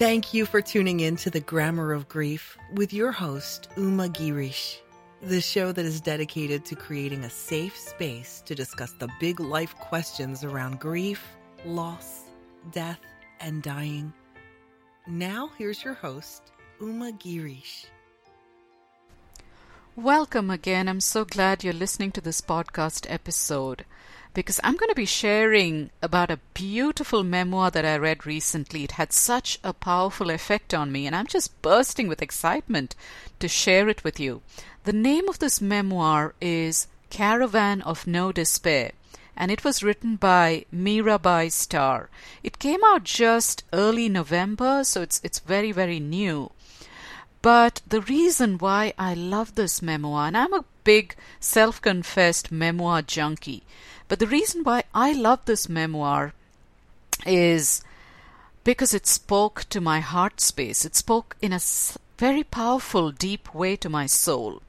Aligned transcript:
Thank 0.00 0.32
you 0.32 0.46
for 0.46 0.62
tuning 0.62 1.00
in 1.00 1.16
to 1.16 1.28
the 1.28 1.40
Grammar 1.40 1.92
of 1.92 2.08
Grief 2.08 2.56
with 2.72 2.90
your 2.90 3.12
host, 3.12 3.68
Uma 3.76 4.08
Girish, 4.08 4.78
the 5.20 5.42
show 5.42 5.72
that 5.72 5.84
is 5.84 6.00
dedicated 6.00 6.64
to 6.64 6.74
creating 6.74 7.24
a 7.24 7.28
safe 7.28 7.76
space 7.76 8.42
to 8.46 8.54
discuss 8.54 8.92
the 8.92 9.10
big 9.20 9.40
life 9.40 9.74
questions 9.74 10.42
around 10.42 10.80
grief, 10.80 11.22
loss, 11.66 12.22
death, 12.72 12.98
and 13.40 13.62
dying. 13.62 14.10
Now, 15.06 15.50
here's 15.58 15.84
your 15.84 15.92
host, 15.92 16.44
Uma 16.80 17.12
Girish. 17.12 17.84
Welcome 19.96 20.48
again. 20.48 20.88
I'm 20.88 21.02
so 21.02 21.26
glad 21.26 21.62
you're 21.62 21.74
listening 21.74 22.12
to 22.12 22.22
this 22.22 22.40
podcast 22.40 23.04
episode 23.10 23.84
because 24.32 24.60
I'm 24.62 24.76
going 24.76 24.88
to 24.90 24.94
be 24.94 25.06
sharing 25.06 25.90
about 26.00 26.30
a 26.30 26.38
beautiful 26.54 27.24
memoir 27.24 27.70
that 27.70 27.84
I 27.84 27.96
read 27.96 28.26
recently. 28.26 28.84
It 28.84 28.92
had 28.92 29.12
such 29.12 29.58
a 29.64 29.72
powerful 29.72 30.30
effect 30.30 30.72
on 30.72 30.92
me, 30.92 31.06
and 31.06 31.16
I'm 31.16 31.26
just 31.26 31.60
bursting 31.62 32.06
with 32.06 32.22
excitement 32.22 32.94
to 33.40 33.48
share 33.48 33.88
it 33.88 34.04
with 34.04 34.20
you. 34.20 34.42
The 34.84 34.92
name 34.92 35.28
of 35.28 35.40
this 35.40 35.60
memoir 35.60 36.34
is 36.40 36.86
Caravan 37.10 37.82
of 37.82 38.06
No 38.06 38.30
Despair, 38.30 38.92
and 39.36 39.50
it 39.50 39.64
was 39.64 39.82
written 39.82 40.16
by 40.16 40.64
Mirabai 40.72 41.50
Starr. 41.50 42.08
It 42.42 42.58
came 42.58 42.84
out 42.84 43.04
just 43.04 43.64
early 43.72 44.08
November, 44.08 44.84
so 44.84 45.02
it's 45.02 45.20
it's 45.24 45.40
very 45.40 45.72
very 45.72 45.98
new. 45.98 46.52
But 47.42 47.80
the 47.88 48.02
reason 48.02 48.58
why 48.58 48.92
I 48.98 49.14
love 49.14 49.54
this 49.54 49.80
memoir, 49.80 50.26
and 50.26 50.36
I'm 50.36 50.52
a 50.52 50.64
big 50.84 51.16
self 51.40 51.80
confessed 51.80 52.52
memoir 52.52 53.02
junkie, 53.02 53.62
but 54.10 54.18
the 54.18 54.26
reason 54.26 54.64
why 54.64 54.82
I 54.92 55.12
love 55.12 55.44
this 55.44 55.68
memoir 55.68 56.34
is 57.24 57.80
because 58.64 58.92
it 58.92 59.06
spoke 59.06 59.66
to 59.70 59.80
my 59.80 60.00
heart 60.00 60.40
space. 60.40 60.84
It 60.84 60.96
spoke 60.96 61.36
in 61.40 61.52
a 61.52 61.60
very 62.18 62.42
powerful, 62.42 63.12
deep 63.12 63.54
way 63.54 63.76
to 63.76 63.88
my 63.88 64.06
soul. 64.06 64.62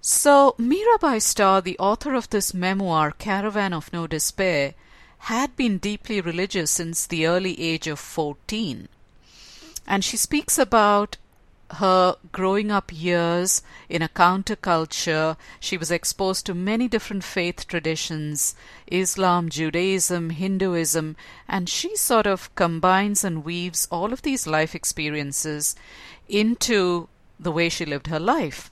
So, 0.00 0.54
Mirabai 0.58 1.20
Starr, 1.20 1.60
the 1.60 1.78
author 1.78 2.14
of 2.14 2.30
this 2.30 2.54
memoir, 2.54 3.10
Caravan 3.12 3.74
of 3.74 3.92
No 3.92 4.06
Despair, 4.06 4.72
had 5.28 5.54
been 5.54 5.76
deeply 5.76 6.22
religious 6.22 6.70
since 6.70 7.06
the 7.06 7.26
early 7.26 7.60
age 7.60 7.86
of 7.86 8.00
14. 8.00 8.88
And 9.86 10.02
she 10.02 10.16
speaks 10.16 10.58
about 10.58 11.18
her 11.74 12.16
growing 12.32 12.70
up 12.70 12.90
years 12.92 13.62
in 13.88 14.02
a 14.02 14.08
counterculture. 14.08 15.36
She 15.58 15.76
was 15.76 15.90
exposed 15.90 16.46
to 16.46 16.54
many 16.54 16.88
different 16.88 17.24
faith 17.24 17.66
traditions 17.66 18.54
Islam, 18.88 19.48
Judaism, 19.48 20.30
Hinduism, 20.30 21.16
and 21.48 21.68
she 21.68 21.96
sort 21.96 22.26
of 22.26 22.54
combines 22.54 23.24
and 23.24 23.44
weaves 23.44 23.86
all 23.90 24.12
of 24.12 24.22
these 24.22 24.46
life 24.46 24.74
experiences 24.74 25.76
into 26.28 27.08
the 27.38 27.52
way 27.52 27.68
she 27.68 27.84
lived 27.84 28.08
her 28.08 28.20
life. 28.20 28.70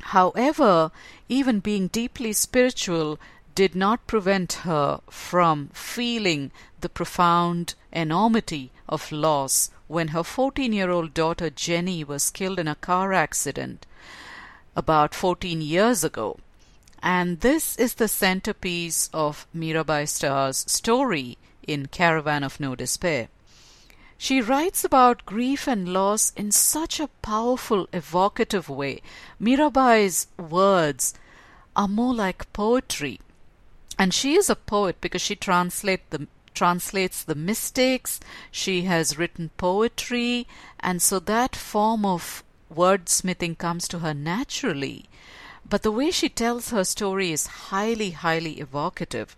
However, 0.00 0.90
even 1.28 1.60
being 1.60 1.88
deeply 1.88 2.32
spiritual 2.32 3.18
did 3.54 3.74
not 3.74 4.06
prevent 4.06 4.64
her 4.64 5.00
from 5.10 5.68
feeling 5.72 6.50
the 6.80 6.88
profound 6.88 7.74
enormity 7.92 8.70
of 8.88 9.12
loss 9.12 9.70
when 9.90 10.08
her 10.08 10.22
14 10.22 10.72
year 10.72 10.88
old 10.88 11.12
daughter 11.12 11.50
Jenny 11.50 12.04
was 12.04 12.30
killed 12.30 12.60
in 12.60 12.68
a 12.68 12.76
car 12.76 13.12
accident 13.12 13.86
about 14.76 15.16
14 15.16 15.60
years 15.60 16.04
ago. 16.04 16.38
And 17.02 17.40
this 17.40 17.76
is 17.76 17.94
the 17.94 18.06
centerpiece 18.06 19.10
of 19.12 19.48
Mirabai 19.52 20.06
Starr's 20.08 20.64
story 20.70 21.38
in 21.66 21.86
Caravan 21.86 22.44
of 22.44 22.60
No 22.60 22.76
Despair. 22.76 23.28
She 24.16 24.40
writes 24.40 24.84
about 24.84 25.26
grief 25.26 25.66
and 25.66 25.92
loss 25.92 26.32
in 26.36 26.52
such 26.52 27.00
a 27.00 27.08
powerful, 27.20 27.88
evocative 27.92 28.68
way. 28.68 29.02
Mirabai's 29.40 30.28
words 30.38 31.14
are 31.74 31.88
more 31.88 32.14
like 32.14 32.52
poetry. 32.52 33.18
And 33.98 34.14
she 34.14 34.34
is 34.34 34.48
a 34.48 34.54
poet 34.54 35.00
because 35.00 35.22
she 35.22 35.34
translate 35.34 36.08
the, 36.10 36.28
translates 36.54 37.22
the 37.22 37.34
mystics, 37.34 38.20
she 38.50 38.82
has 38.82 39.18
written 39.18 39.50
poetry, 39.56 40.46
and 40.78 41.00
so 41.00 41.18
that 41.20 41.56
form 41.56 42.04
of 42.04 42.42
wordsmithing 42.74 43.58
comes 43.58 43.88
to 43.88 44.00
her 44.00 44.14
naturally. 44.14 45.06
But 45.68 45.82
the 45.82 45.92
way 45.92 46.10
she 46.10 46.28
tells 46.28 46.70
her 46.70 46.84
story 46.84 47.32
is 47.32 47.46
highly, 47.46 48.10
highly 48.10 48.60
evocative. 48.60 49.36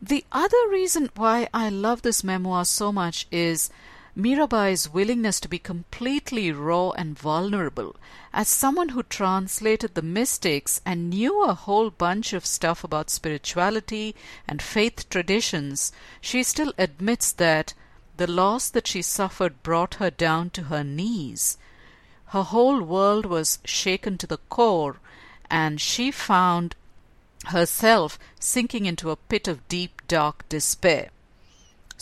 The 0.00 0.24
other 0.32 0.68
reason 0.68 1.10
why 1.14 1.48
I 1.54 1.68
love 1.68 2.02
this 2.02 2.24
memoir 2.24 2.64
so 2.64 2.90
much 2.90 3.26
is 3.30 3.70
Mirabai's 4.14 4.90
willingness 4.92 5.40
to 5.40 5.48
be 5.48 5.58
completely 5.58 6.52
raw 6.52 6.90
and 6.90 7.18
vulnerable. 7.18 7.96
As 8.30 8.46
someone 8.46 8.90
who 8.90 9.02
translated 9.02 9.94
the 9.94 10.02
mystics 10.02 10.82
and 10.84 11.08
knew 11.08 11.42
a 11.42 11.54
whole 11.54 11.88
bunch 11.88 12.34
of 12.34 12.44
stuff 12.44 12.84
about 12.84 13.08
spirituality 13.08 14.14
and 14.46 14.60
faith 14.60 15.08
traditions, 15.08 15.92
she 16.20 16.42
still 16.42 16.74
admits 16.76 17.32
that 17.32 17.72
the 18.18 18.26
loss 18.26 18.68
that 18.68 18.86
she 18.86 19.00
suffered 19.00 19.62
brought 19.62 19.94
her 19.94 20.10
down 20.10 20.50
to 20.50 20.64
her 20.64 20.84
knees. 20.84 21.56
Her 22.26 22.42
whole 22.42 22.82
world 22.82 23.24
was 23.24 23.60
shaken 23.64 24.18
to 24.18 24.26
the 24.26 24.40
core, 24.50 25.00
and 25.50 25.80
she 25.80 26.10
found 26.10 26.76
herself 27.46 28.18
sinking 28.38 28.84
into 28.84 29.10
a 29.10 29.16
pit 29.16 29.48
of 29.48 29.66
deep, 29.68 30.02
dark 30.06 30.46
despair. 30.50 31.10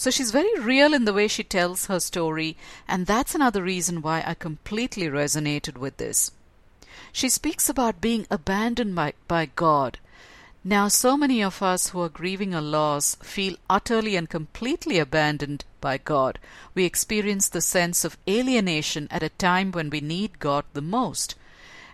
So 0.00 0.10
she's 0.10 0.30
very 0.30 0.58
real 0.58 0.94
in 0.94 1.04
the 1.04 1.12
way 1.12 1.28
she 1.28 1.44
tells 1.44 1.84
her 1.84 2.00
story, 2.00 2.56
and 2.88 3.06
that's 3.06 3.34
another 3.34 3.62
reason 3.62 4.00
why 4.00 4.24
I 4.26 4.32
completely 4.32 5.08
resonated 5.08 5.76
with 5.76 5.98
this. 5.98 6.32
She 7.12 7.28
speaks 7.28 7.68
about 7.68 8.00
being 8.00 8.26
abandoned 8.30 8.94
by, 8.94 9.12
by 9.28 9.50
God. 9.54 9.98
Now, 10.64 10.88
so 10.88 11.18
many 11.18 11.42
of 11.42 11.62
us 11.62 11.90
who 11.90 12.00
are 12.00 12.08
grieving 12.08 12.54
a 12.54 12.62
loss 12.62 13.16
feel 13.16 13.56
utterly 13.68 14.16
and 14.16 14.26
completely 14.30 14.98
abandoned 14.98 15.66
by 15.82 15.98
God. 15.98 16.38
We 16.74 16.86
experience 16.86 17.50
the 17.50 17.60
sense 17.60 18.02
of 18.02 18.16
alienation 18.26 19.06
at 19.10 19.22
a 19.22 19.28
time 19.28 19.70
when 19.70 19.90
we 19.90 20.00
need 20.00 20.38
God 20.38 20.64
the 20.72 20.80
most. 20.80 21.34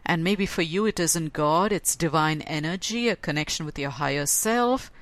And 0.04 0.22
maybe 0.22 0.46
for 0.46 0.62
you 0.62 0.86
it 0.86 1.00
isn't 1.00 1.32
God, 1.32 1.72
it's 1.72 1.96
divine 1.96 2.42
energy, 2.42 3.08
a 3.08 3.16
connection 3.16 3.66
with 3.66 3.76
your 3.76 3.90
higher 3.90 4.26
self. 4.26 4.92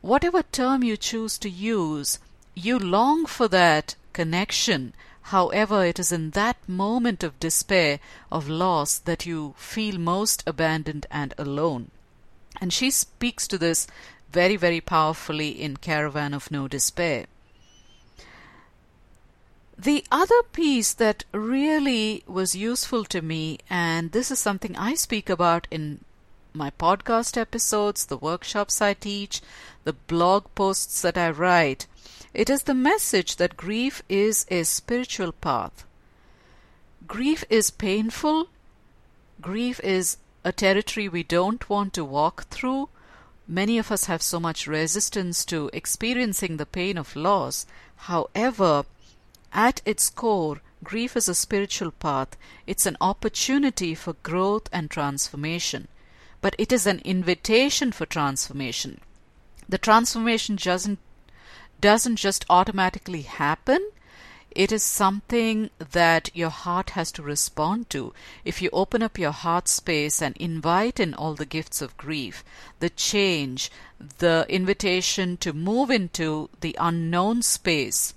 Whatever 0.00 0.42
term 0.42 0.82
you 0.82 0.96
choose 0.96 1.36
to 1.36 1.50
use, 1.50 2.18
you 2.54 2.78
long 2.78 3.26
for 3.26 3.48
that 3.48 3.94
connection. 4.12 4.92
However, 5.22 5.84
it 5.84 5.98
is 5.98 6.10
in 6.10 6.30
that 6.30 6.56
moment 6.68 7.22
of 7.22 7.38
despair, 7.38 8.00
of 8.32 8.48
loss, 8.48 8.98
that 8.98 9.26
you 9.26 9.54
feel 9.56 9.98
most 9.98 10.42
abandoned 10.46 11.06
and 11.10 11.34
alone. 11.38 11.90
And 12.60 12.72
she 12.72 12.90
speaks 12.90 13.46
to 13.48 13.58
this 13.58 13.86
very, 14.32 14.56
very 14.56 14.80
powerfully 14.80 15.50
in 15.50 15.76
Caravan 15.76 16.34
of 16.34 16.50
No 16.50 16.68
Despair. 16.68 17.26
The 19.78 20.04
other 20.10 20.42
piece 20.52 20.92
that 20.92 21.24
really 21.32 22.22
was 22.26 22.54
useful 22.54 23.04
to 23.06 23.22
me, 23.22 23.58
and 23.70 24.12
this 24.12 24.30
is 24.30 24.38
something 24.38 24.76
I 24.76 24.94
speak 24.94 25.30
about 25.30 25.66
in 25.70 26.04
my 26.52 26.70
podcast 26.70 27.38
episodes, 27.38 28.04
the 28.04 28.18
workshops 28.18 28.82
I 28.82 28.94
teach, 28.94 29.40
the 29.84 29.94
blog 29.94 30.46
posts 30.54 31.00
that 31.02 31.16
I 31.16 31.30
write, 31.30 31.86
it 32.32 32.48
is 32.48 32.62
the 32.62 32.74
message 32.74 33.36
that 33.36 33.56
grief 33.56 34.02
is 34.08 34.46
a 34.50 34.62
spiritual 34.62 35.32
path. 35.32 35.84
Grief 37.06 37.44
is 37.50 37.70
painful. 37.70 38.48
Grief 39.40 39.80
is 39.80 40.16
a 40.44 40.52
territory 40.52 41.08
we 41.08 41.22
don't 41.22 41.68
want 41.68 41.92
to 41.94 42.04
walk 42.04 42.44
through. 42.44 42.88
Many 43.48 43.78
of 43.78 43.90
us 43.90 44.04
have 44.04 44.22
so 44.22 44.38
much 44.38 44.68
resistance 44.68 45.44
to 45.46 45.70
experiencing 45.72 46.56
the 46.56 46.66
pain 46.66 46.96
of 46.96 47.16
loss. 47.16 47.66
However, 47.96 48.84
at 49.52 49.82
its 49.84 50.08
core, 50.08 50.60
grief 50.84 51.16
is 51.16 51.28
a 51.28 51.34
spiritual 51.34 51.90
path. 51.90 52.36
It's 52.64 52.86
an 52.86 52.96
opportunity 53.00 53.96
for 53.96 54.12
growth 54.22 54.68
and 54.72 54.88
transformation. 54.88 55.88
But 56.40 56.54
it 56.58 56.70
is 56.70 56.86
an 56.86 57.00
invitation 57.00 57.90
for 57.90 58.06
transformation. 58.06 59.00
The 59.68 59.78
transformation 59.78 60.54
doesn't 60.56 61.00
doesn't 61.80 62.16
just 62.16 62.44
automatically 62.50 63.22
happen. 63.22 63.90
It 64.50 64.72
is 64.72 64.82
something 64.82 65.70
that 65.78 66.30
your 66.34 66.50
heart 66.50 66.90
has 66.90 67.12
to 67.12 67.22
respond 67.22 67.88
to. 67.90 68.12
If 68.44 68.60
you 68.60 68.68
open 68.72 69.02
up 69.02 69.18
your 69.18 69.30
heart 69.30 69.68
space 69.68 70.20
and 70.20 70.36
invite 70.38 70.98
in 70.98 71.14
all 71.14 71.34
the 71.34 71.46
gifts 71.46 71.80
of 71.80 71.96
grief, 71.96 72.42
the 72.80 72.90
change, 72.90 73.70
the 74.18 74.46
invitation 74.48 75.36
to 75.38 75.52
move 75.52 75.88
into 75.90 76.50
the 76.60 76.76
unknown 76.80 77.42
space 77.42 78.12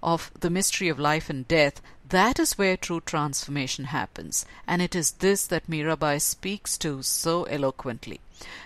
of 0.00 0.30
the 0.38 0.50
mystery 0.50 0.88
of 0.88 0.98
life 0.98 1.28
and 1.28 1.48
death, 1.48 1.80
that 2.08 2.38
is 2.38 2.58
where 2.58 2.76
true 2.76 3.00
transformation 3.00 3.86
happens. 3.86 4.44
And 4.66 4.82
it 4.82 4.94
is 4.94 5.12
this 5.12 5.46
that 5.46 5.68
Mirabai 5.68 6.20
speaks 6.20 6.76
to 6.78 7.02
so 7.02 7.44
eloquently. 7.44 8.20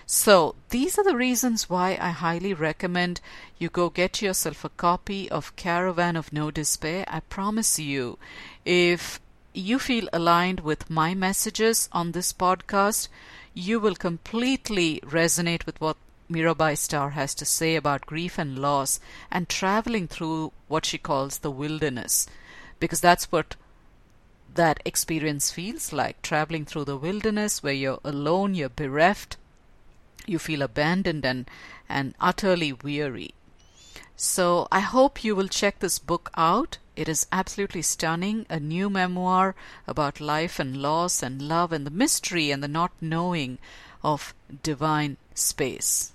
So, 0.05 0.55
these 0.69 0.97
are 0.97 1.03
the 1.03 1.15
reasons 1.15 1.69
why 1.69 1.97
I 2.01 2.09
highly 2.09 2.53
recommend 2.53 3.21
you 3.57 3.69
go 3.69 3.89
get 3.89 4.21
yourself 4.21 4.65
a 4.65 4.69
copy 4.69 5.29
of 5.31 5.55
Caravan 5.55 6.15
of 6.15 6.33
No 6.33 6.51
Despair. 6.51 7.05
I 7.07 7.21
promise 7.21 7.79
you, 7.79 8.17
if 8.65 9.21
you 9.53 9.79
feel 9.79 10.09
aligned 10.11 10.59
with 10.59 10.89
my 10.89 11.13
messages 11.13 11.87
on 11.91 12.11
this 12.11 12.33
podcast, 12.33 13.07
you 13.53 13.79
will 13.79 13.95
completely 13.95 14.99
resonate 15.05 15.65
with 15.65 15.79
what 15.79 15.97
Mirabai 16.29 16.77
Starr 16.77 17.11
has 17.11 17.33
to 17.35 17.45
say 17.45 17.75
about 17.75 18.05
grief 18.05 18.37
and 18.37 18.59
loss 18.59 18.99
and 19.31 19.47
traveling 19.49 20.07
through 20.07 20.51
what 20.67 20.85
she 20.85 20.97
calls 20.97 21.39
the 21.39 21.51
wilderness. 21.51 22.27
Because 22.79 23.01
that's 23.01 23.31
what 23.31 23.55
that 24.55 24.81
experience 24.85 25.51
feels 25.51 25.93
like 25.93 26.21
traveling 26.21 26.65
through 26.65 26.85
the 26.85 26.97
wilderness 26.97 27.61
where 27.61 27.73
you're 27.73 27.99
alone, 28.03 28.55
you're 28.55 28.69
bereft, 28.69 29.37
you 30.25 30.39
feel 30.39 30.61
abandoned 30.61 31.25
and, 31.25 31.49
and 31.87 32.13
utterly 32.19 32.73
weary. 32.73 33.33
So 34.15 34.67
I 34.71 34.81
hope 34.81 35.23
you 35.23 35.35
will 35.35 35.47
check 35.47 35.79
this 35.79 35.97
book 35.97 36.29
out. 36.35 36.77
It 36.95 37.07
is 37.07 37.27
absolutely 37.31 37.81
stunning, 37.81 38.45
a 38.49 38.59
new 38.59 38.89
memoir 38.89 39.55
about 39.87 40.19
life 40.19 40.59
and 40.59 40.75
loss 40.75 41.23
and 41.23 41.41
love 41.41 41.71
and 41.71 41.85
the 41.85 41.91
mystery 41.91 42.51
and 42.51 42.61
the 42.61 42.67
not 42.67 42.91
knowing 42.99 43.59
of 44.03 44.33
divine 44.61 45.17
space. 45.33 46.11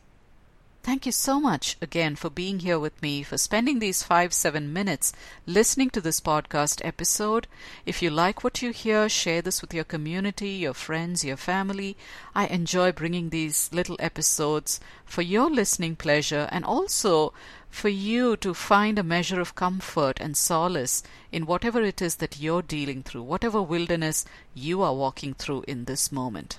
Thank 0.84 1.06
you 1.06 1.12
so 1.12 1.40
much 1.40 1.78
again 1.80 2.14
for 2.14 2.28
being 2.28 2.58
here 2.58 2.78
with 2.78 3.00
me, 3.00 3.22
for 3.22 3.38
spending 3.38 3.78
these 3.78 4.02
five, 4.02 4.34
seven 4.34 4.70
minutes 4.70 5.14
listening 5.46 5.88
to 5.90 6.00
this 6.02 6.20
podcast 6.20 6.84
episode. 6.84 7.46
If 7.86 8.02
you 8.02 8.10
like 8.10 8.44
what 8.44 8.60
you 8.60 8.70
hear, 8.70 9.08
share 9.08 9.40
this 9.40 9.62
with 9.62 9.72
your 9.72 9.84
community, 9.84 10.50
your 10.50 10.74
friends, 10.74 11.24
your 11.24 11.38
family. 11.38 11.96
I 12.34 12.48
enjoy 12.48 12.92
bringing 12.92 13.30
these 13.30 13.70
little 13.72 13.96
episodes 13.98 14.78
for 15.06 15.22
your 15.22 15.48
listening 15.48 15.96
pleasure 15.96 16.50
and 16.52 16.66
also 16.66 17.32
for 17.70 17.88
you 17.88 18.36
to 18.36 18.52
find 18.52 18.98
a 18.98 19.02
measure 19.02 19.40
of 19.40 19.54
comfort 19.54 20.20
and 20.20 20.36
solace 20.36 21.02
in 21.32 21.46
whatever 21.46 21.80
it 21.82 22.02
is 22.02 22.16
that 22.16 22.38
you're 22.38 22.60
dealing 22.60 23.02
through, 23.02 23.22
whatever 23.22 23.62
wilderness 23.62 24.26
you 24.52 24.82
are 24.82 24.94
walking 24.94 25.32
through 25.32 25.64
in 25.66 25.86
this 25.86 26.12
moment. 26.12 26.58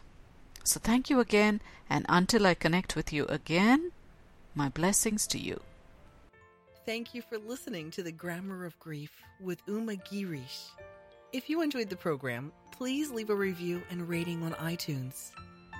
So 0.63 0.79
thank 0.79 1.11
you 1.11 1.19
again, 1.19 1.61
and 1.87 2.07
until 2.09 2.47
I 2.47 2.55
connect 2.55 2.95
with 2.95 3.13
you 3.13 3.25
again, 3.27 3.91
my 4.55 4.69
blessings 4.69 5.27
to 5.27 5.37
you. 5.37 5.59
Thank 6.85 7.13
you 7.13 7.21
for 7.21 7.37
listening 7.37 7.91
to 7.91 8.03
the 8.03 8.11
Grammar 8.11 8.65
of 8.65 8.77
Grief 8.79 9.11
with 9.41 9.61
Uma 9.67 9.95
Girish. 9.95 10.69
If 11.33 11.49
you 11.49 11.61
enjoyed 11.61 11.89
the 11.89 11.95
program, 11.95 12.51
please 12.71 13.11
leave 13.11 13.29
a 13.29 13.35
review 13.35 13.81
and 13.89 14.07
rating 14.07 14.43
on 14.43 14.53
iTunes. 14.53 15.31